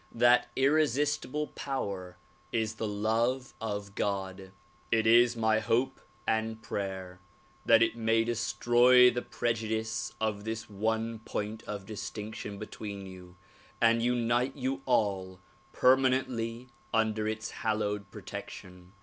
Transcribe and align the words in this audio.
That 0.15 0.49
irresistible 0.55 1.45
power 1.53 2.17
is 2.51 2.73
the 2.73 2.87
love 2.87 3.53
of 3.61 3.93
God. 3.93 4.51
It 4.91 5.05
is 5.05 5.37
my 5.37 5.59
hope 5.59 6.01
and 6.25 6.59
prayer 6.59 7.19
that 7.67 7.83
it 7.83 7.95
may 7.95 8.23
destroy 8.23 9.11
the 9.11 9.21
prejudice 9.21 10.11
of 10.19 10.43
this 10.43 10.67
one 10.67 11.19
point 11.19 11.61
of 11.65 11.85
distinction 11.85 12.57
between 12.57 13.05
you 13.05 13.35
and 13.79 14.01
unite 14.01 14.55
you 14.55 14.81
all 14.87 15.39
per 15.71 15.95
manently 15.95 16.69
undei' 16.91 17.31
its 17.33 17.51
hallowed 17.51 18.09
protection. 18.09 18.93